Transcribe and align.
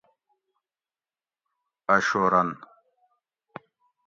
اشورن 1.95 2.55